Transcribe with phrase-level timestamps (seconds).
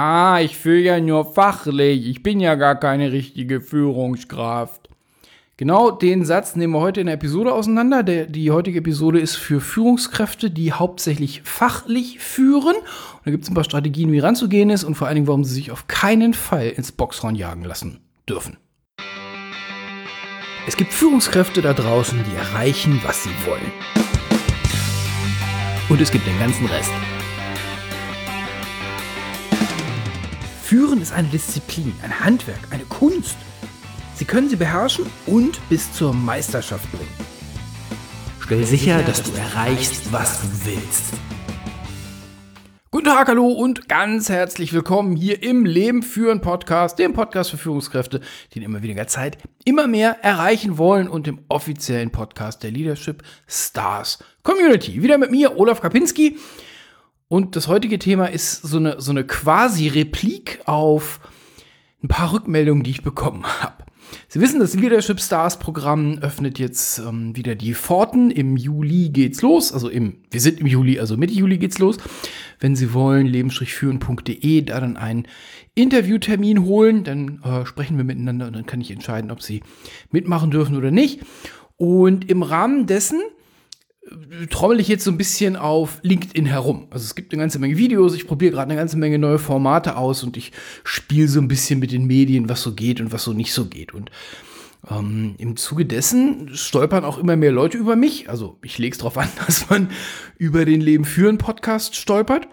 [0.00, 2.06] Ah, ich führe ja nur fachlich.
[2.06, 4.88] Ich bin ja gar keine richtige Führungskraft.
[5.56, 8.04] Genau den Satz nehmen wir heute in der Episode auseinander.
[8.04, 12.76] Der, die heutige Episode ist für Führungskräfte, die hauptsächlich fachlich führen.
[12.76, 15.42] Und da gibt es ein paar Strategien, wie ranzugehen ist und vor allen Dingen, warum
[15.42, 18.56] sie sich auf keinen Fall ins Boxhorn jagen lassen dürfen.
[20.68, 23.72] Es gibt Führungskräfte da draußen, die erreichen, was sie wollen.
[25.88, 26.92] Und es gibt den ganzen Rest.
[30.68, 33.38] Führen ist eine Disziplin, ein Handwerk, eine Kunst.
[34.16, 37.08] Sie können sie beherrschen und bis zur Meisterschaft bringen.
[38.38, 41.04] Stell sicher, dass du erreichst, was du willst.
[42.90, 47.56] Guten Tag, hallo und ganz herzlich willkommen hier im Leben führen Podcast, dem Podcast für
[47.56, 48.20] Führungskräfte,
[48.52, 53.22] die in immer weniger Zeit immer mehr erreichen wollen und dem offiziellen Podcast der Leadership
[53.46, 55.02] Stars Community.
[55.02, 56.36] Wieder mit mir, Olaf Kapinski.
[57.28, 61.20] Und das heutige Thema ist so eine, so eine quasi Replik auf
[62.02, 63.84] ein paar Rückmeldungen, die ich bekommen habe.
[64.28, 68.30] Sie wissen, das Leadership Stars Programm öffnet jetzt ähm, wieder die Pforten.
[68.30, 69.72] Im Juli geht's los.
[69.72, 71.98] Also im, wir sind im Juli, also Mitte Juli geht's los.
[72.58, 75.28] Wenn Sie wollen, leben-führen.de, da dann einen
[75.74, 79.62] Interviewtermin holen, dann äh, sprechen wir miteinander und dann kann ich entscheiden, ob Sie
[80.10, 81.20] mitmachen dürfen oder nicht.
[81.76, 83.20] Und im Rahmen dessen
[84.50, 86.86] trommel ich jetzt so ein bisschen auf LinkedIn herum.
[86.90, 89.96] Also es gibt eine ganze Menge Videos, ich probiere gerade eine ganze Menge neue Formate
[89.96, 90.52] aus und ich
[90.84, 93.66] spiele so ein bisschen mit den Medien, was so geht und was so nicht so
[93.66, 93.94] geht.
[93.94, 94.10] Und
[94.90, 98.28] ähm, im Zuge dessen stolpern auch immer mehr Leute über mich.
[98.28, 99.90] Also ich lege es darauf an, dass man
[100.36, 102.48] über den Leben führen Podcast stolpert.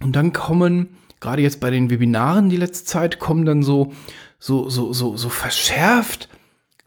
[0.00, 0.88] Und dann kommen,
[1.20, 3.92] gerade jetzt bei den Webinaren die letzte Zeit, kommen dann so,
[4.38, 6.28] so, so, so, so verschärft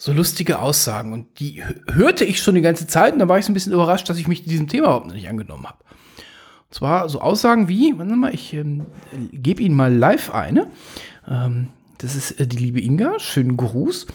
[0.05, 1.13] so lustige Aussagen.
[1.13, 3.73] Und die hörte ich schon die ganze Zeit und da war ich so ein bisschen
[3.73, 5.79] überrascht, dass ich mich diesem Thema überhaupt nicht angenommen habe.
[6.67, 8.85] Und zwar so Aussagen wie, warte mal, ich ähm,
[9.31, 10.67] gebe Ihnen mal live eine.
[11.27, 14.05] Ähm, das ist äh, die liebe Inga, schönen Gruß.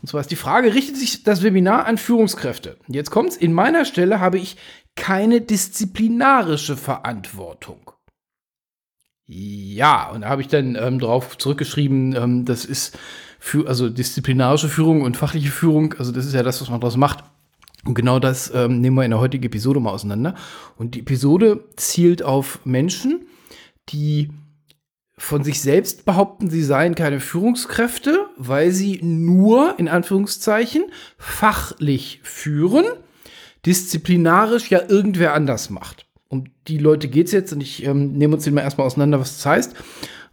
[0.00, 2.76] Und zwar ist die Frage, richtet sich das Webinar an Führungskräfte?
[2.86, 4.56] Jetzt kommt's, in meiner Stelle habe ich
[4.94, 7.90] keine disziplinarische Verantwortung.
[9.26, 12.96] Ja, und da habe ich dann ähm, drauf zurückgeschrieben, ähm, das ist
[13.40, 16.96] für, also disziplinarische Führung und fachliche Führung, also das ist ja das, was man daraus
[16.96, 17.24] macht.
[17.84, 20.34] Und genau das ähm, nehmen wir in der heutigen Episode mal auseinander.
[20.76, 23.26] Und die Episode zielt auf Menschen,
[23.88, 24.28] die
[25.16, 30.84] von sich selbst behaupten, sie seien keine Führungskräfte, weil sie nur, in Anführungszeichen,
[31.18, 32.84] fachlich führen,
[33.66, 36.06] disziplinarisch ja irgendwer anders macht.
[36.28, 39.18] Um die Leute geht es jetzt und ich ähm, nehme uns den mal erstmal auseinander,
[39.18, 39.74] was das heißt.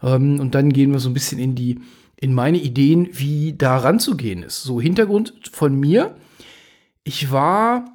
[0.04, 1.80] Ähm, und dann gehen wir so ein bisschen in die
[2.20, 4.64] in meine Ideen, wie da ranzugehen ist.
[4.64, 6.16] So Hintergrund von mir.
[7.04, 7.86] Ich war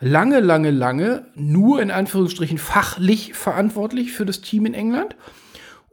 [0.00, 5.16] lange, lange, lange nur in Anführungsstrichen fachlich verantwortlich für das Team in England.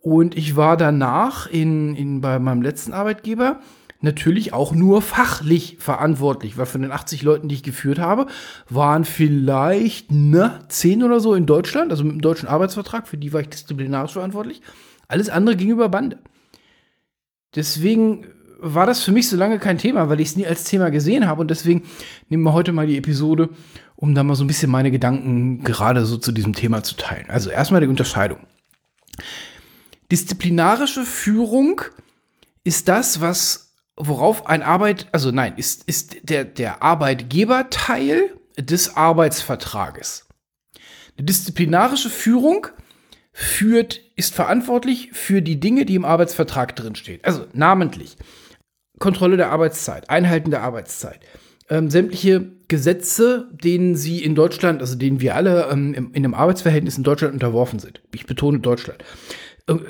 [0.02, 3.60] Und ich war danach in, in, bei meinem letzten Arbeitgeber
[4.02, 8.28] natürlich auch nur fachlich verantwortlich, weil von den 80 Leuten, die ich geführt habe,
[8.70, 13.32] waren vielleicht ne, 10 oder so in Deutschland, also mit dem deutschen Arbeitsvertrag, für die
[13.32, 14.62] war ich disziplinarisch verantwortlich.
[15.08, 16.20] Alles andere ging über Bande.
[17.56, 18.28] Deswegen
[18.60, 21.28] war das für mich so lange kein Thema, weil ich es nie als Thema gesehen
[21.28, 21.42] habe.
[21.42, 21.84] Und deswegen
[22.30, 23.50] nehmen wir heute mal die Episode,
[23.96, 27.30] um da mal so ein bisschen meine Gedanken gerade so zu diesem Thema zu teilen.
[27.30, 28.40] Also erstmal die Unterscheidung.
[30.12, 31.82] Disziplinarische Führung
[32.64, 40.26] ist das, was, worauf ein Arbeit, also nein, ist, ist der, der Arbeitgeberteil des Arbeitsvertrages.
[41.18, 42.68] Eine disziplinarische Führung
[43.34, 47.20] führt, ist verantwortlich für die Dinge, die im Arbeitsvertrag drinstehen.
[47.24, 48.16] Also namentlich
[49.00, 51.20] Kontrolle der Arbeitszeit, Einhalten der Arbeitszeit,
[51.70, 56.34] ähm, sämtliche Gesetze, denen sie in Deutschland, also denen wir alle ähm, in, in einem
[56.36, 58.02] Arbeitsverhältnis in Deutschland unterworfen sind.
[58.14, 59.04] Ich betone Deutschland.
[59.68, 59.82] Ähm,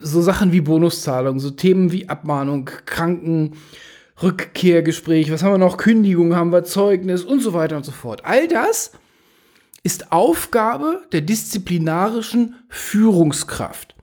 [0.00, 3.56] so Sachen wie Bonuszahlung, so Themen wie Abmahnung, Kranken,
[4.22, 5.76] Rückkehrgespräch, was haben wir noch?
[5.76, 8.24] Kündigung haben wir, Zeugnis und so weiter und so fort.
[8.24, 8.92] All das
[9.82, 13.96] ist Aufgabe der disziplinarischen Führungskraft.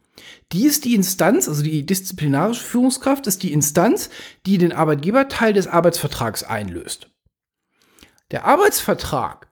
[0.51, 4.09] Die ist die Instanz, also die disziplinarische Führungskraft ist die Instanz,
[4.45, 7.09] die den Arbeitgeberteil des Arbeitsvertrags einlöst.
[8.31, 9.47] Der Arbeitsvertrag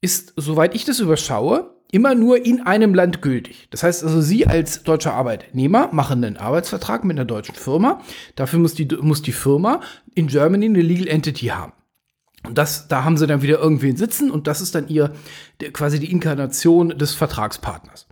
[0.00, 3.68] ist, soweit ich das überschaue, immer nur in einem Land gültig.
[3.70, 8.00] Das heißt also, Sie als deutscher Arbeitnehmer machen einen Arbeitsvertrag mit einer deutschen Firma.
[8.34, 9.80] Dafür muss die, muss die Firma
[10.14, 11.72] in Germany eine Legal Entity haben.
[12.44, 15.14] Und das, da haben sie dann wieder irgendwen sitzen und das ist dann ihr,
[15.72, 18.06] quasi die Inkarnation des Vertragspartners.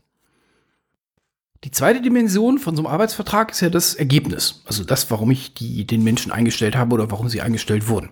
[1.64, 4.62] Die zweite Dimension von so einem Arbeitsvertrag ist ja das Ergebnis.
[4.66, 8.08] Also das, warum ich die, den Menschen eingestellt habe oder warum sie eingestellt wurden.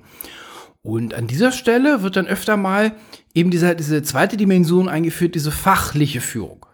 [0.82, 2.92] Und an dieser Stelle wird dann öfter mal
[3.34, 6.64] eben diese, diese zweite Dimension eingeführt, diese fachliche Führung.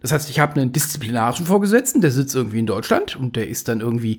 [0.00, 3.68] Das heißt, ich habe einen disziplinarischen Vorgesetzten, der sitzt irgendwie in Deutschland und der ist
[3.68, 4.18] dann irgendwie,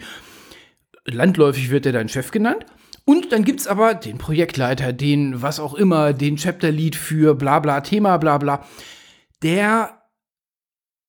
[1.06, 2.66] landläufig wird der dann Chef genannt.
[3.06, 7.36] Und dann gibt es aber den Projektleiter, den was auch immer, den Chapter Lead für
[7.36, 8.66] bla bla Thema bla bla,
[9.42, 10.04] der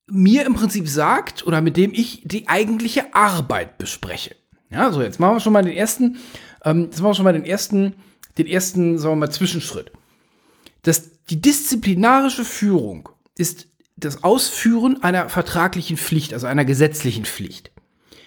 [0.06, 4.34] mir im Prinzip sagt oder mit dem ich die eigentliche Arbeit bespreche.
[4.70, 6.18] Ja, so jetzt machen wir schon mal den ersten,
[6.64, 7.94] ähm, jetzt machen wir schon mal den ersten,
[8.38, 9.92] den ersten, sagen wir mal, Zwischenschritt.
[10.82, 13.08] Das, die disziplinarische Führung
[13.38, 17.70] ist das Ausführen einer vertraglichen Pflicht, also einer gesetzlichen Pflicht.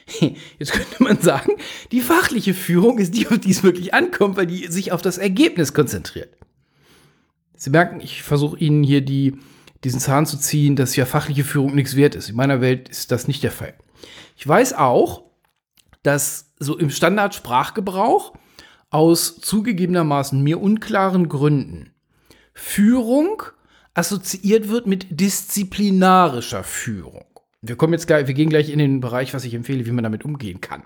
[0.60, 1.54] Jetzt könnte man sagen,
[1.92, 5.18] die fachliche Führung ist die, auf die es wirklich ankommt, weil die sich auf das
[5.18, 6.36] Ergebnis konzentriert.
[7.56, 9.38] Sie merken, ich versuche Ihnen hier die,
[9.84, 12.30] diesen Zahn zu ziehen, dass ja fachliche Führung nichts wert ist.
[12.30, 13.74] In meiner Welt ist das nicht der Fall.
[14.38, 15.24] Ich weiß auch,
[16.04, 18.34] dass so im Standardsprachgebrauch
[18.90, 21.92] aus zugegebenermaßen mir unklaren Gründen
[22.54, 23.44] Führung
[23.94, 27.26] assoziiert wird mit disziplinarischer Führung.
[27.62, 30.24] Wir kommen jetzt wir gehen gleich in den Bereich, was ich empfehle, wie man damit
[30.24, 30.84] umgehen kann.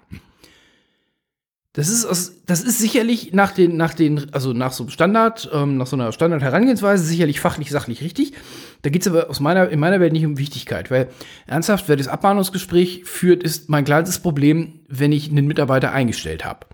[1.73, 5.49] Das ist, aus, das ist sicherlich nach den, nach den, also nach so einem Standard,
[5.53, 8.33] ähm, nach so einer Standard-Herangehensweise sicherlich fachlich, sachlich richtig.
[8.81, 11.07] Da geht es aber aus meiner, in meiner Welt nicht um Wichtigkeit, weil
[11.47, 16.67] ernsthaft, wer das Abmahnungsgespräch führt, ist mein kleinstes Problem, wenn ich einen Mitarbeiter eingestellt habe.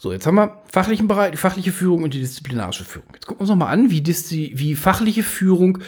[0.00, 3.10] So, jetzt haben wir fachlichen Bereich, fachliche Führung und die disziplinarische Führung.
[3.12, 5.78] Jetzt gucken wir uns nochmal an, wie, wie fachliche Führung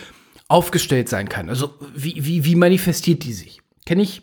[0.51, 1.49] aufgestellt sein kann.
[1.49, 3.63] Also wie, wie, wie manifestiert die sich?
[3.87, 4.23] Kenne ich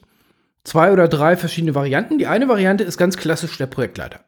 [0.64, 2.18] zwei oder drei verschiedene Varianten.
[2.18, 4.20] Die eine Variante ist ganz klassisch der Projektleiter.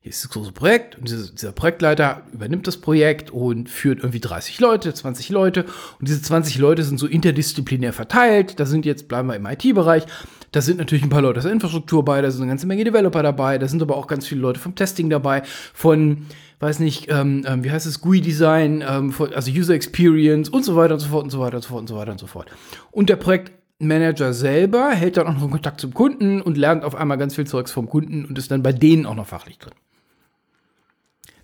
[0.00, 4.60] Hier ist das große Projekt und dieser Projektleiter übernimmt das Projekt und führt irgendwie 30
[4.60, 5.64] Leute, 20 Leute
[5.98, 8.60] und diese 20 Leute sind so interdisziplinär verteilt.
[8.60, 10.04] Da sind jetzt, bleiben wir im IT-Bereich,
[10.52, 12.84] da sind natürlich ein paar Leute aus der Infrastruktur bei, da sind eine ganze Menge
[12.84, 15.42] Developer dabei, da sind aber auch ganz viele Leute vom Testing dabei,
[15.72, 16.26] von,
[16.64, 20.94] weiß nicht, ähm, ähm, wie heißt es, GUI-Design, ähm, also User Experience und so weiter
[20.94, 22.50] und so fort und so weiter und so fort und so weiter und so fort.
[22.90, 27.18] Und der Projektmanager selber hält dann auch noch Kontakt zum Kunden und lernt auf einmal
[27.18, 29.74] ganz viel Zeugs vom Kunden und ist dann bei denen auch noch fachlich drin.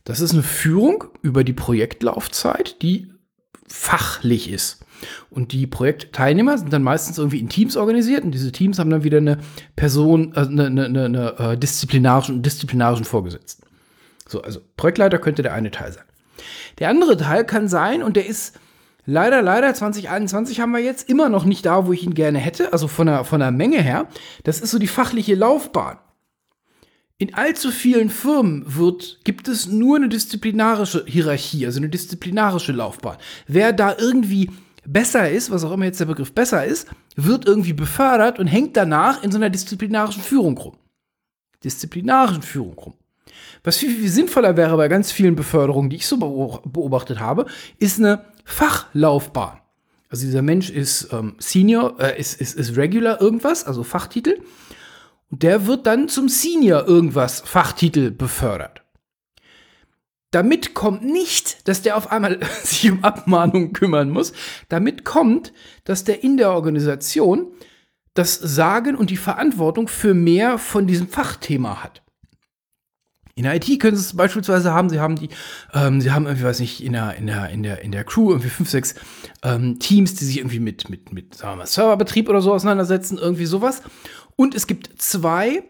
[0.05, 3.13] Das ist eine Führung über die Projektlaufzeit, die
[3.69, 4.85] fachlich ist.
[5.29, 9.05] Und die Projektteilnehmer sind dann meistens irgendwie in Teams organisiert und diese Teams haben dann
[9.05, 9.39] wieder eine
[9.77, 13.70] Person, also eine, eine, eine, eine äh, disziplinarischen, disziplinarischen Vorgesetzten.
[14.29, 16.05] So, also Projektleiter könnte der eine Teil sein.
[16.79, 18.59] Der andere Teil kann sein, und der ist
[19.05, 22.73] leider, leider 2021 haben wir jetzt immer noch nicht da, wo ich ihn gerne hätte,
[22.73, 24.09] also von der, von der Menge her.
[24.45, 25.99] Das ist so die fachliche Laufbahn.
[27.19, 33.19] In allzu vielen Firmen wird, gibt es nur eine disziplinarische Hierarchie, also eine disziplinarische Laufbahn.
[33.47, 34.51] Wer da irgendwie
[34.87, 38.75] besser ist, was auch immer jetzt der Begriff besser ist, wird irgendwie befördert und hängt
[38.77, 40.77] danach in so einer disziplinarischen Führung rum.
[41.63, 42.95] Disziplinarischen Führung rum.
[43.65, 47.47] Was viel, viel sinnvoller wäre bei ganz vielen Beförderungen, die ich so beobachtet habe,
[47.79, 49.61] ist eine Fachlaufbahn.
[50.09, 54.41] Also dieser Mensch ist ähm, Senior, äh, ist, ist, ist Regular irgendwas, also Fachtitel.
[55.31, 58.83] Und der wird dann zum Senior irgendwas Fachtitel befördert.
[60.33, 64.33] Damit kommt nicht, dass der auf einmal sich um Abmahnungen kümmern muss.
[64.69, 65.53] Damit kommt,
[65.85, 67.49] dass der in der Organisation
[68.15, 72.03] das Sagen und die Verantwortung für mehr von diesem Fachthema hat.
[73.35, 75.29] In der IT können Sie es beispielsweise haben, Sie haben die,
[75.73, 78.31] ähm, Sie haben irgendwie, weiß nicht, in der, in der, in der, in der Crew
[78.31, 78.95] irgendwie fünf, sechs
[79.43, 83.19] ähm, Teams, die sich irgendwie mit, mit, mit, sagen wir mal, Serverbetrieb oder so auseinandersetzen,
[83.19, 83.83] irgendwie sowas.
[84.37, 85.63] Und es gibt zwei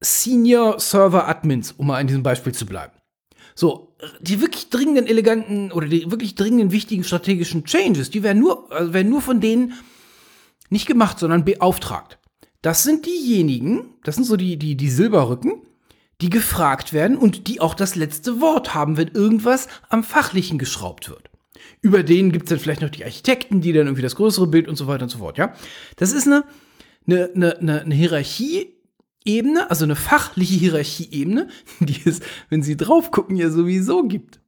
[0.00, 2.92] Senior Server Admins, um mal in diesem Beispiel zu bleiben.
[3.54, 8.72] So, die wirklich dringenden, eleganten oder die wirklich dringenden, wichtigen strategischen Changes, die werden nur,
[8.72, 9.74] also werden nur von denen
[10.70, 12.18] nicht gemacht, sondern beauftragt.
[12.62, 15.62] Das sind diejenigen, das sind so die, die, die Silberrücken,
[16.22, 21.10] die gefragt werden und die auch das letzte Wort haben, wenn irgendwas am Fachlichen geschraubt
[21.10, 21.30] wird.
[21.80, 24.68] Über denen gibt es dann vielleicht noch die Architekten, die dann irgendwie das größere Bild
[24.68, 25.52] und so weiter und so fort, ja.
[25.96, 26.44] Das ist eine,
[27.06, 31.48] eine, eine, eine Hierarchieebene, also eine fachliche Hierarchieebene,
[31.80, 34.40] die es, wenn Sie drauf gucken, ja sowieso gibt.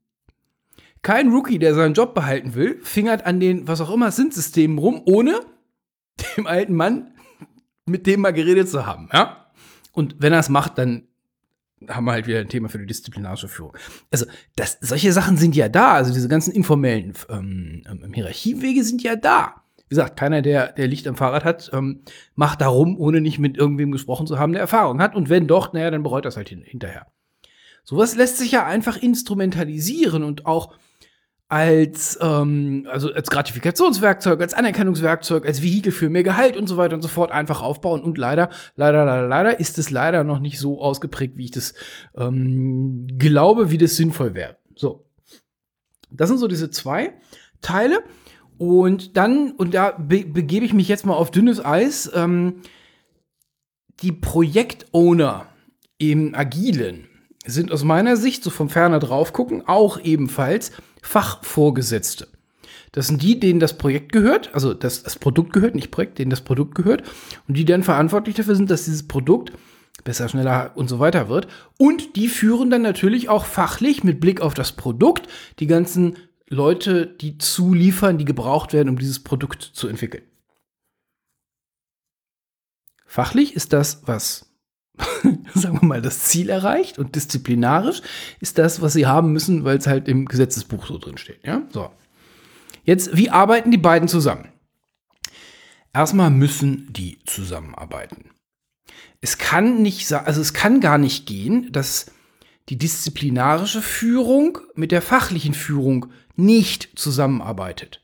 [1.03, 5.03] Kein Rookie, der seinen Job behalten will, fingert an den, was auch immer, Synth-Systemen rum,
[5.07, 5.41] ohne
[6.37, 7.11] dem alten Mann
[7.85, 9.51] mit dem mal geredet zu haben, ja.
[9.91, 11.09] Und wenn er es macht, dann
[11.89, 13.77] haben wir halt wieder ein Thema für die disziplinarische Führung.
[14.11, 14.27] Also,
[14.57, 15.93] das, solche Sachen sind ja da.
[15.93, 19.63] Also, diese ganzen informellen ähm, ähm, Hierarchiewege sind ja da.
[19.89, 22.03] Wie gesagt, keiner, der, der Licht am Fahrrad hat, ähm,
[22.35, 25.15] macht darum, ohne nicht mit irgendwem gesprochen zu haben, der Erfahrung hat.
[25.15, 27.07] Und wenn doch, naja, dann bereut das halt hin, hinterher.
[27.85, 30.75] Sowas lässt sich ja einfach instrumentalisieren und auch
[31.49, 36.95] als, ähm, also als Gratifikationswerkzeug, als Anerkennungswerkzeug, als Vehikel für mehr Gehalt und so weiter
[36.95, 38.03] und so fort einfach aufbauen.
[38.03, 41.75] Und leider, leider, leider, leider ist es leider noch nicht so ausgeprägt, wie ich das
[42.17, 44.57] ähm, glaube, wie das sinnvoll wäre.
[44.75, 45.07] So.
[46.11, 47.15] Das sind so diese zwei
[47.61, 48.03] teile.
[48.57, 52.63] Und dann, und da be begebe ich mich jetzt mal auf dünnes Eis, ähm,
[54.01, 55.47] die Projektowner
[55.99, 57.09] im Agilen
[57.45, 60.73] sind aus meiner Sicht, so vom Ferner drauf gucken, auch ebenfalls
[61.05, 62.29] Fachvorgesetzte.
[62.93, 66.31] Das sind die, denen das Projekt gehört, also das, das Produkt gehört, nicht Projekt, denen
[66.31, 67.03] das Produkt gehört
[67.47, 69.53] und die dann verantwortlich dafür sind, dass dieses Produkt
[70.05, 71.49] besser, schneller und so weiter wird.
[71.79, 76.17] Und die führen dann natürlich auch fachlich mit Blick auf das Produkt die ganzen
[76.49, 80.25] Leute, die zuliefern, die gebraucht werden, um dieses Produkt zu entwickeln.
[83.07, 84.54] Fachlich ist das, was,
[85.55, 88.03] sagen wir mal, das Ziel erreicht und disziplinarisch
[88.41, 91.45] ist das, was sie haben müssen, weil es halt im Gesetzesbuch so drin steht.
[91.45, 91.91] Ja, so.
[92.85, 94.49] Jetzt, wie arbeiten die beiden zusammen?
[95.93, 98.31] Erstmal müssen die zusammenarbeiten.
[99.21, 102.13] Es kann nicht, also es kann gar nicht gehen, dass
[102.69, 108.04] die disziplinarische Führung mit der fachlichen Führung nicht zusammenarbeitet.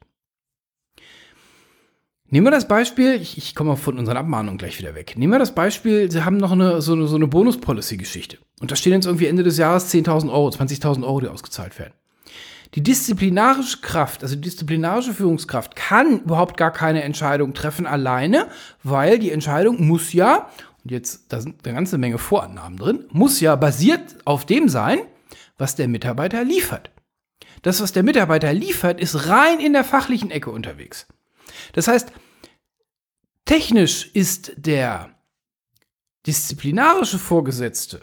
[2.33, 5.15] Nehmen wir das Beispiel, ich, ich komme von unseren Abmahnungen gleich wieder weg.
[5.17, 8.39] Nehmen wir das Beispiel, Sie haben noch eine, so eine, so eine Bonus-Policy-Geschichte.
[8.61, 11.93] Und da stehen jetzt irgendwie Ende des Jahres 10.000 Euro, 20.000 Euro, die ausgezahlt werden.
[12.77, 18.47] Die disziplinarische Kraft, also die disziplinarische Führungskraft, kann überhaupt gar keine Entscheidung treffen alleine,
[18.85, 20.49] weil die Entscheidung muss ja,
[20.85, 25.01] und jetzt, da sind eine ganze Menge Vorannahmen drin, muss ja basiert auf dem sein,
[25.59, 26.93] was der Mitarbeiter liefert.
[27.63, 31.09] Das, was der Mitarbeiter liefert, ist rein in der fachlichen Ecke unterwegs.
[31.73, 32.13] Das heißt,
[33.45, 35.15] technisch ist der
[36.27, 38.01] disziplinarische Vorgesetzte,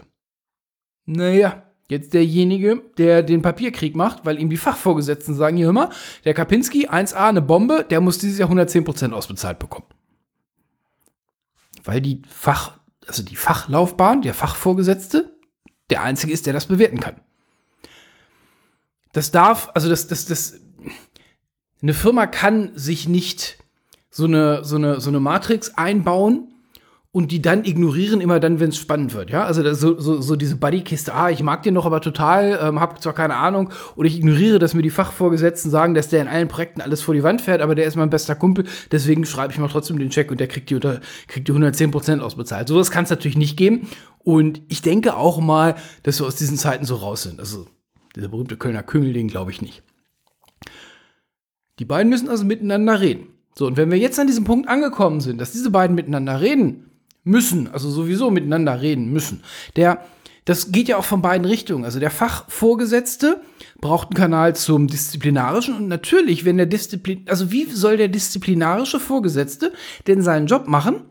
[1.05, 5.89] naja, Jetzt derjenige, der den Papierkrieg macht, weil ihm die Fachvorgesetzten sagen, hier mal,
[6.25, 9.87] der Kapinski, 1a, eine Bombe, der muss dieses Jahr 110% ausbezahlt bekommen.
[11.85, 12.77] Weil die Fach,
[13.07, 15.33] also die Fachlaufbahn, der Fachvorgesetzte,
[15.89, 17.21] der Einzige ist, der das bewerten kann.
[19.13, 20.59] Das darf, also das, das, das,
[21.81, 23.57] eine Firma kann sich nicht
[24.09, 26.47] so eine, so eine, so eine Matrix einbauen,
[27.17, 29.31] und die dann ignorieren immer dann, wenn es spannend wird.
[29.31, 32.79] Ja, also so, so, so diese Buddy-Kiste, ah, ich mag den noch aber total, ähm,
[32.79, 36.27] hab zwar keine Ahnung, oder ich ignoriere, dass mir die Fachvorgesetzten sagen, dass der in
[36.27, 39.51] allen Projekten alles vor die Wand fährt, aber der ist mein bester Kumpel, deswegen schreibe
[39.51, 42.67] ich mal trotzdem den Check und der kriegt die, unter, kriegt die 110% ausbezahlt.
[42.67, 43.87] Sowas kann es natürlich nicht geben.
[44.19, 47.39] Und ich denke auch mal, dass wir aus diesen Zeiten so raus sind.
[47.39, 47.65] Also
[48.15, 49.81] dieser berühmte Kölner Küngel, glaube ich nicht.
[51.79, 53.27] Die beiden müssen also miteinander reden.
[53.55, 56.87] So, und wenn wir jetzt an diesem Punkt angekommen sind, dass diese beiden miteinander reden,
[57.27, 59.43] müssen, also sowieso miteinander reden müssen.
[59.75, 60.05] Der,
[60.45, 61.83] das geht ja auch von beiden Richtungen.
[61.83, 63.41] Also der Fachvorgesetzte
[63.81, 68.99] braucht einen Kanal zum Disziplinarischen und natürlich, wenn der Disziplin, also wie soll der disziplinarische
[68.99, 69.73] Vorgesetzte
[70.07, 71.01] denn seinen Job machen,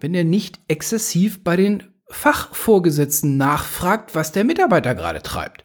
[0.00, 5.64] wenn er nicht exzessiv bei den Fachvorgesetzten nachfragt, was der Mitarbeiter gerade treibt?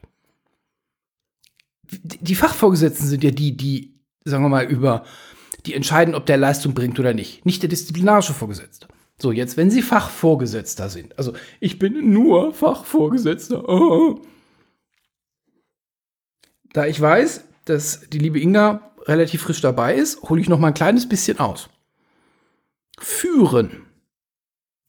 [1.91, 5.05] Die Fachvorgesetzten sind ja die, die, sagen wir mal, über,
[5.65, 7.45] die entscheiden, ob der Leistung bringt oder nicht.
[7.45, 8.87] Nicht der disziplinarische Vorgesetzte.
[9.19, 13.67] So, jetzt, wenn Sie Fachvorgesetzter sind, also ich bin nur Fachvorgesetzter.
[13.67, 14.21] Oh.
[16.73, 20.67] Da ich weiß, dass die liebe Inga relativ frisch dabei ist, hole ich noch mal
[20.67, 21.69] ein kleines bisschen aus.
[22.99, 23.87] Führen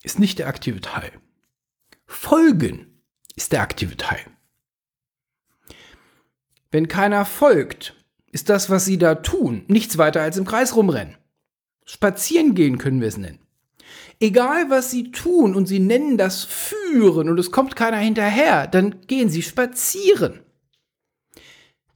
[0.02, 1.12] ist nicht der aktive Teil.
[2.06, 3.02] Folgen
[3.36, 4.20] ist der aktive Teil.
[6.70, 7.94] Wenn keiner folgt,
[8.30, 11.16] ist das, was sie da tun, nichts weiter als im Kreis rumrennen.
[11.84, 13.40] Spazieren gehen können wir es nennen.
[14.20, 19.06] Egal was sie tun und sie nennen das Führen und es kommt keiner hinterher, dann
[19.06, 20.40] gehen sie spazieren.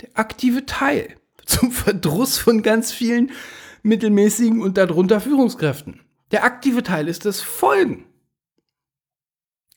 [0.00, 3.32] Der aktive Teil zum Verdruss von ganz vielen
[3.82, 6.00] mittelmäßigen und darunter Führungskräften.
[6.30, 8.06] Der aktive Teil ist das Folgen.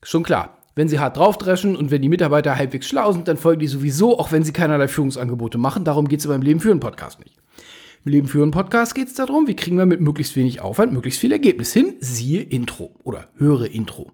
[0.04, 3.62] Schon klar, wenn sie hart draufdreschen und wenn die Mitarbeiter halbwegs schlau sind, dann folgen
[3.62, 5.86] die sowieso, auch wenn sie keinerlei Führungsangebote machen.
[5.86, 7.38] Darum geht es beim Leben führen Podcast nicht.
[8.04, 11.20] Im Leben führen Podcast geht es darum, wie kriegen wir mit möglichst wenig Aufwand möglichst
[11.20, 11.96] viel Ergebnis hin.
[12.00, 14.12] Siehe Intro oder höre Intro.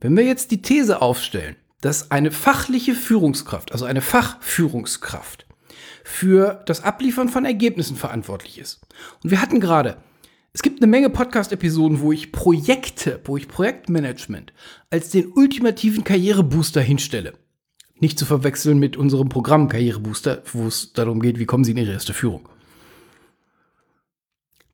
[0.00, 5.46] Wenn wir jetzt die These aufstellen, dass eine fachliche Führungskraft, also eine Fachführungskraft,
[6.04, 8.80] für das Abliefern von Ergebnissen verantwortlich ist.
[9.22, 9.98] Und wir hatten gerade,
[10.58, 14.52] es gibt eine Menge Podcast-Episoden, wo ich Projekte, wo ich Projektmanagement
[14.90, 17.34] als den ultimativen Karrierebooster hinstelle.
[18.00, 21.76] Nicht zu verwechseln mit unserem Programm Karrierebooster, wo es darum geht, wie kommen Sie in
[21.76, 22.48] Ihre erste Führung.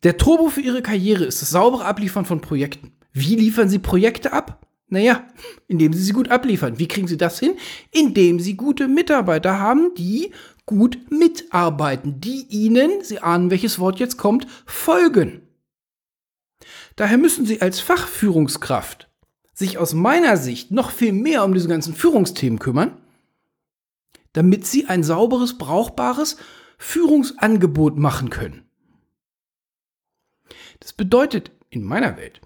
[0.04, 2.92] Der Turbo für Ihre Karriere ist das saubere Abliefern von Projekten.
[3.12, 4.66] Wie liefern Sie Projekte ab?
[4.88, 5.26] Naja,
[5.68, 6.78] indem Sie sie gut abliefern.
[6.78, 7.56] Wie kriegen Sie das hin?
[7.90, 10.30] Indem Sie gute Mitarbeiter haben, die
[10.64, 15.42] gut mitarbeiten, die Ihnen, Sie ahnen, welches Wort jetzt kommt, folgen.
[16.96, 19.08] Daher müssen Sie als Fachführungskraft
[19.52, 23.00] sich aus meiner Sicht noch viel mehr um diese ganzen Führungsthemen kümmern,
[24.32, 26.36] damit sie ein sauberes, brauchbares
[26.76, 28.68] Führungsangebot machen können.
[30.80, 32.40] Das bedeutet in meiner Welt,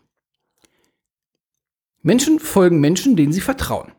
[2.02, 3.92] Menschen folgen Menschen, denen sie vertrauen.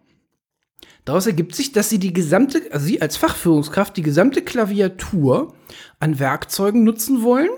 [1.04, 5.56] Daraus ergibt sich, dass sie die gesamte, also sie als Fachführungskraft, die gesamte Klaviatur
[6.00, 7.50] an Werkzeugen nutzen wollen,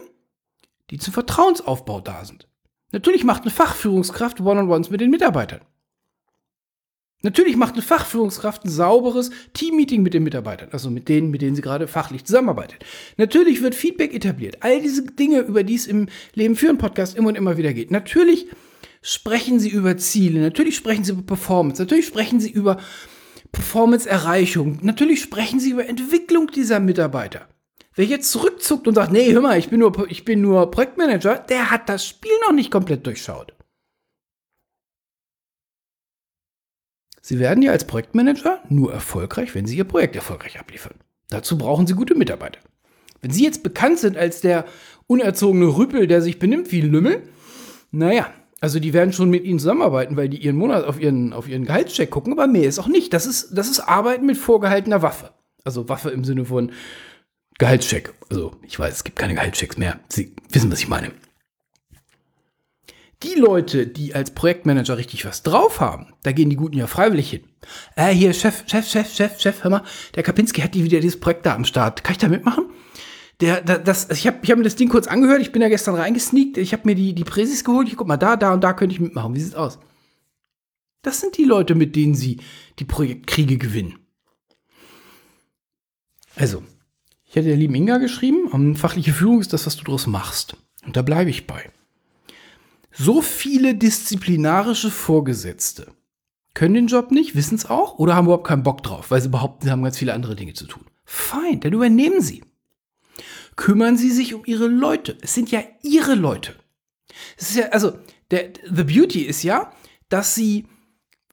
[0.90, 2.48] die zum Vertrauensaufbau da sind.
[2.92, 5.62] Natürlich macht eine Fachführungskraft One-on-Ones mit den Mitarbeitern.
[7.24, 11.56] Natürlich macht eine Fachführungskraft ein sauberes Teammeeting mit den Mitarbeitern, also mit denen, mit denen
[11.56, 12.84] sie gerade fachlich zusammenarbeitet.
[13.18, 14.58] Natürlich wird Feedback etabliert.
[14.62, 17.92] All diese Dinge, über die es im Leben führen Podcast immer und immer wieder geht.
[17.92, 18.48] Natürlich
[19.04, 22.78] sprechen sie über Ziele, natürlich sprechen sie über Performance, natürlich sprechen sie über
[23.52, 27.48] Performance-Erreichung, natürlich sprechen sie über Entwicklung dieser Mitarbeiter.
[27.94, 31.40] Wer jetzt zurückzuckt und sagt, nee, hör mal, ich bin nur, ich bin nur Projektmanager,
[31.40, 33.54] der hat das Spiel noch nicht komplett durchschaut.
[37.22, 40.96] Sie werden ja als Projektmanager nur erfolgreich, wenn Sie Ihr Projekt erfolgreich abliefern.
[41.30, 42.60] Dazu brauchen Sie gute Mitarbeiter.
[43.22, 44.66] Wenn Sie jetzt bekannt sind als der
[45.08, 47.24] unerzogene Rüppel, der sich benimmt wie ein Lümmel,
[47.92, 51.48] naja, also die werden schon mit Ihnen zusammenarbeiten, weil die Ihren Monat auf Ihren, auf
[51.48, 53.14] Ihren Gehaltscheck gucken, aber mehr ist auch nicht.
[53.14, 55.32] Das ist, das ist Arbeiten mit vorgehaltener Waffe.
[55.64, 56.72] Also Waffe im Sinne von
[57.62, 58.14] Gehaltscheck.
[58.30, 60.00] Also ich weiß, es gibt keine Gehaltschecks mehr.
[60.10, 61.12] Sie wissen, was ich meine
[63.24, 67.30] die Leute, die als Projektmanager richtig was drauf haben, da gehen die Guten ja freiwillig
[67.30, 67.44] hin.
[67.96, 69.84] Äh, hier, Chef, Chef, Chef, Chef, Chef, hör mal,
[70.16, 72.04] der Kapinski hat die wieder dieses Projekt da am Start.
[72.04, 72.66] Kann ich da mitmachen?
[73.40, 75.96] Der, das, ich habe ich hab mir das Ding kurz angehört, ich bin da gestern
[75.96, 78.74] reingesneakt, ich habe mir die, die Präsis geholt, ich guck mal, da, da und da
[78.74, 79.36] könnte ich mitmachen.
[79.36, 79.80] Wie sieht's aus?
[81.02, 82.40] Das sind die Leute, mit denen sie
[82.78, 83.98] die Projektkriege gewinnen.
[86.36, 86.64] Also,
[87.32, 90.58] ich hatte der lieben Inga geschrieben, fachliche Führung ist das, was du daraus machst.
[90.86, 91.72] Und da bleibe ich bei.
[92.92, 95.88] So viele disziplinarische Vorgesetzte
[96.54, 99.30] können den Job nicht, wissen es auch oder haben überhaupt keinen Bock drauf, weil sie
[99.30, 100.84] behaupten, sie haben ganz viele andere Dinge zu tun.
[101.06, 102.44] Fein, dann übernehmen sie.
[103.56, 105.18] Kümmern sie sich um ihre Leute.
[105.22, 106.56] Es sind ja ihre Leute.
[107.38, 107.94] Es ist ja, also,
[108.32, 109.72] der, the beauty ist ja,
[110.10, 110.68] dass sie,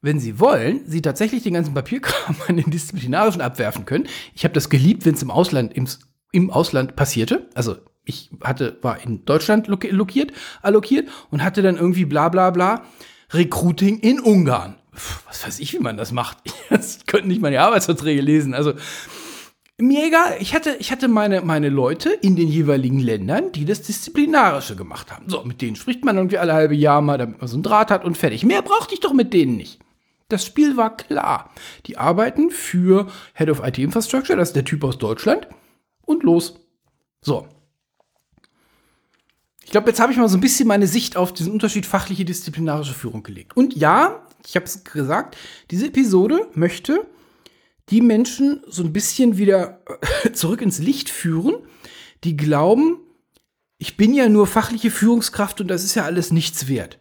[0.03, 4.07] wenn sie wollen, sie tatsächlich den ganzen Papierkram an den Disziplinarischen abwerfen können.
[4.35, 5.87] Ich habe das geliebt, wenn es im Ausland, im,
[6.33, 7.49] im Ausland passierte.
[7.55, 10.33] Also ich hatte, war in Deutschland lokiert,
[10.63, 12.85] allokiert und hatte dann irgendwie bla bla bla
[13.33, 14.77] Recruiting in Ungarn.
[15.27, 16.39] Was weiß ich, wie man das macht.
[16.71, 18.53] Ich könnte nicht meine Arbeitsverträge lesen.
[18.53, 18.75] Also
[19.79, 23.81] mir egal, ich hatte, ich hatte meine, meine Leute in den jeweiligen Ländern, die das
[23.83, 25.29] Disziplinarische gemacht haben.
[25.29, 27.91] So, mit denen spricht man irgendwie alle halbe Jahr mal, damit man so einen Draht
[27.91, 28.45] hat und fertig.
[28.45, 29.79] Mehr brauchte ich doch mit denen nicht.
[30.29, 31.53] Das Spiel war klar.
[31.87, 35.49] Die arbeiten für Head of IT Infrastructure, das ist der Typ aus Deutschland.
[36.05, 36.61] Und los.
[37.21, 37.49] So,
[39.69, 42.25] ich glaube, jetzt habe ich mal so ein bisschen meine Sicht auf diesen Unterschied fachliche
[42.25, 43.55] disziplinarische Führung gelegt.
[43.55, 45.37] Und ja, ich habe es gesagt,
[45.71, 47.07] diese Episode möchte
[47.91, 49.83] die Menschen so ein bisschen wieder
[50.33, 51.55] zurück ins Licht führen,
[52.25, 52.97] die glauben,
[53.77, 56.99] ich bin ja nur fachliche Führungskraft und das ist ja alles nichts wert.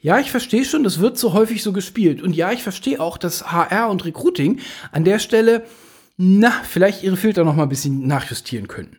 [0.00, 2.22] Ja, ich verstehe schon, das wird so häufig so gespielt.
[2.22, 5.64] Und ja, ich verstehe auch, dass HR und Recruiting an der Stelle,
[6.16, 8.98] na, vielleicht ihre Filter noch mal ein bisschen nachjustieren können.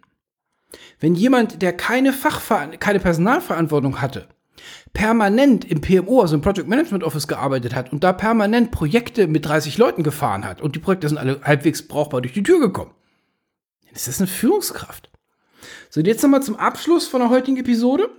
[0.99, 4.27] Wenn jemand, der keine Fachver keine Personalverantwortung hatte,
[4.93, 9.45] permanent im PMO, also im Project Management Office gearbeitet hat und da permanent Projekte mit
[9.45, 12.91] 30 Leuten gefahren hat und die Projekte sind alle halbwegs brauchbar durch die Tür gekommen,
[13.85, 15.09] dann ist das eine Führungskraft.
[15.89, 18.09] So, und jetzt nochmal zum Abschluss von der heutigen Episode.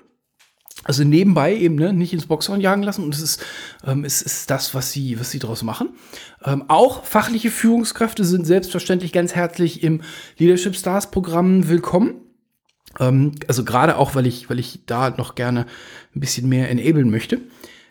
[0.85, 3.45] Also nebenbei eben ne, nicht ins Boxhorn jagen lassen und es ist,
[3.87, 5.91] ähm, es ist das, was sie, was sie daraus machen.
[6.45, 10.03] Ähm, auch fachliche Führungskräfte sind selbstverständlich ganz herzlich im
[10.37, 12.21] Leadership Stars Programm willkommen.
[13.01, 15.67] Ähm, also gerade auch, weil ich, weil ich da noch gerne
[16.15, 17.41] ein bisschen mehr enablen möchte.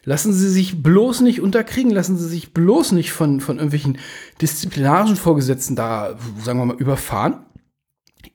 [0.05, 3.97] Lassen Sie sich bloß nicht unterkriegen, lassen Sie sich bloß nicht von, von irgendwelchen
[4.41, 7.45] disziplinarischen Vorgesetzten da, sagen wir mal, überfahren.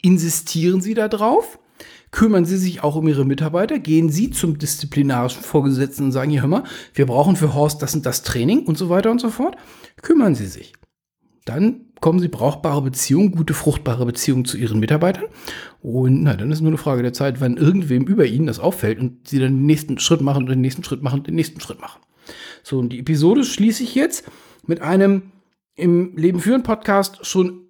[0.00, 1.58] Insistieren Sie da drauf.
[2.10, 3.78] Kümmern Sie sich auch um Ihre Mitarbeiter.
[3.78, 7.94] Gehen Sie zum disziplinarischen Vorgesetzten und sagen, hier, hör mal, wir brauchen für Horst das
[7.94, 9.56] und das Training und so weiter und so fort.
[10.02, 10.72] Kümmern Sie sich.
[11.44, 15.24] Dann bekommen sie brauchbare Beziehungen, gute, fruchtbare Beziehungen zu ihren Mitarbeitern.
[15.80, 19.00] Und na, dann ist nur eine Frage der Zeit, wann irgendwem über ihnen das auffällt
[19.00, 21.60] und sie dann den nächsten Schritt machen und den nächsten Schritt machen und den nächsten
[21.60, 22.00] Schritt machen.
[22.62, 24.26] So, und die Episode schließe ich jetzt
[24.66, 25.32] mit einem
[25.74, 27.62] im Leben führen Podcast schon,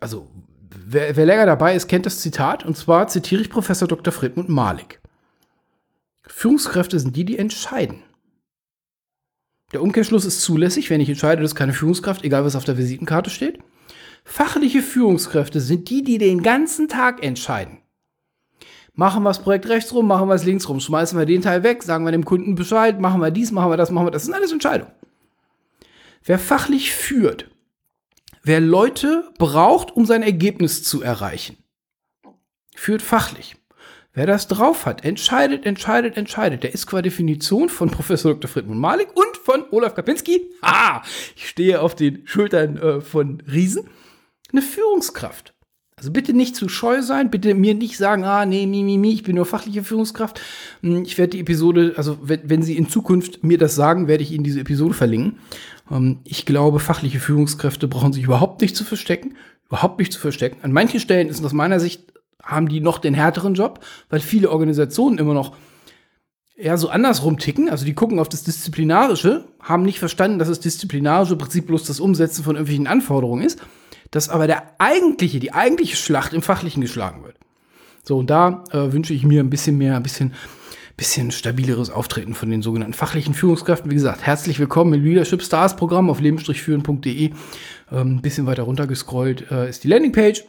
[0.00, 0.26] also
[0.70, 2.64] wer, wer länger dabei ist, kennt das Zitat.
[2.64, 4.12] Und zwar zitiere ich Professor Dr.
[4.12, 5.00] Friedmund Malik.
[6.26, 8.02] Führungskräfte sind die, die entscheiden.
[9.72, 13.30] Der Umkehrschluss ist zulässig, wenn ich entscheide, dass keine Führungskraft, egal was auf der Visitenkarte
[13.30, 13.60] steht.
[14.24, 17.78] Fachliche Führungskräfte sind die, die den ganzen Tag entscheiden.
[18.94, 21.62] Machen wir das Projekt rechts rum, machen wir es links rum, schmeißen wir den Teil
[21.62, 24.22] weg, sagen wir dem Kunden Bescheid, machen wir dies, machen wir das, machen wir das.
[24.22, 24.92] Das sind alles Entscheidungen.
[26.24, 27.49] Wer fachlich führt,
[28.42, 31.56] wer Leute braucht, um sein Ergebnis zu erreichen.
[32.74, 33.56] Führt fachlich.
[34.12, 36.64] Wer das drauf hat, entscheidet, entscheidet, entscheidet.
[36.64, 38.50] Der ist qua Definition von Professor Dr.
[38.50, 40.50] Friedmund Malik und von Olaf Kapinski.
[40.62, 41.02] Haha,
[41.36, 43.88] ich stehe auf den Schultern äh, von Riesen.
[44.50, 45.54] Eine Führungskraft.
[46.00, 49.12] Also bitte nicht zu scheu sein, bitte mir nicht sagen, ah, nee, mi, mi, mi,
[49.12, 50.40] ich bin nur fachliche Führungskraft.
[50.80, 54.22] Hm, ich werde die Episode, also wenn, wenn Sie in Zukunft mir das sagen, werde
[54.22, 55.40] ich Ihnen diese Episode verlinken.
[55.90, 59.36] Ähm, ich glaube, fachliche Führungskräfte brauchen sich überhaupt nicht zu verstecken,
[59.68, 60.60] überhaupt nicht zu verstecken.
[60.62, 64.50] An manchen Stellen ist aus meiner Sicht haben die noch den härteren Job, weil viele
[64.50, 65.54] Organisationen immer noch
[66.56, 67.68] eher so andersrum ticken.
[67.68, 72.00] Also die gucken auf das Disziplinarische, haben nicht verstanden, dass das disziplinarische Prinzip bloß das
[72.00, 73.60] Umsetzen von irgendwelchen Anforderungen ist,
[74.10, 77.36] dass aber der eigentliche, die eigentliche Schlacht im Fachlichen geschlagen wird.
[78.02, 80.34] So, und da äh, wünsche ich mir ein bisschen mehr, ein bisschen,
[80.96, 83.90] bisschen stabileres Auftreten von den sogenannten fachlichen Führungskräften.
[83.90, 87.24] Wie gesagt, herzlich willkommen im Leadership Stars Programm auf leben-führen.de.
[87.26, 87.34] Ähm,
[87.90, 90.44] ein bisschen weiter runtergescrollt äh, ist die Landingpage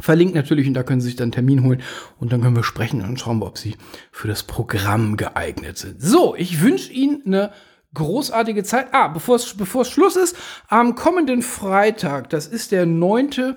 [0.00, 1.82] verlinkt natürlich und da können Sie sich dann einen Termin holen
[2.18, 3.76] und dann können wir sprechen und schauen ob Sie
[4.12, 6.00] für das Programm geeignet sind.
[6.00, 7.50] So, ich wünsche Ihnen eine
[7.94, 8.88] großartige Zeit.
[8.92, 10.36] Ah, bevor es, bevor es Schluss ist,
[10.68, 13.56] am kommenden Freitag, das ist der 9.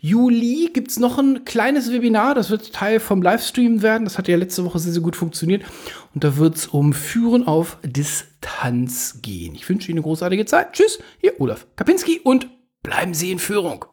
[0.00, 4.04] Juli, gibt es noch ein kleines Webinar, das wird Teil vom Livestream werden.
[4.04, 5.64] Das hat ja letzte Woche sehr, sehr gut funktioniert.
[6.14, 9.56] Und da wird es um Führen auf Distanz gehen.
[9.56, 10.72] Ich wünsche Ihnen eine großartige Zeit.
[10.72, 12.48] Tschüss, hier Olaf Kapinski und
[12.84, 13.86] bleiben Sie in Führung.